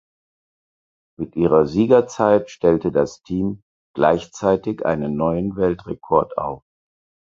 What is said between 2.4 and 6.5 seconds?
stellte das Team gleichzeitig einen neuen Weltrekord